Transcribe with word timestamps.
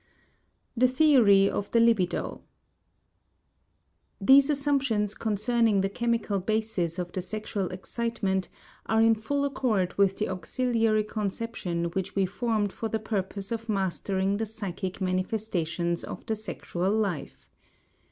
THE 0.75 0.87
THEORY 0.87 1.47
OF 1.47 1.69
THE 1.69 1.79
LIBIDO 1.79 2.41
These 4.19 4.49
assumptions 4.49 5.13
concerning 5.13 5.81
the 5.81 5.91
chemical 5.91 6.39
basis 6.39 6.97
of 6.97 7.11
the 7.11 7.21
sexual 7.21 7.67
excitement 7.69 8.49
are 8.87 8.99
in 8.99 9.13
full 9.13 9.45
accord 9.45 9.93
with 9.99 10.17
the 10.17 10.27
auxiliary 10.29 11.03
conception 11.03 11.85
which 11.91 12.15
we 12.15 12.25
formed 12.25 12.73
for 12.73 12.89
the 12.89 12.97
purpose 12.97 13.51
of 13.51 13.69
mastering 13.69 14.37
the 14.37 14.47
psychic 14.47 15.01
manifestations 15.01 16.03
of 16.03 16.25
the 16.25 16.35
sexual 16.35 16.89
life. 16.89 17.45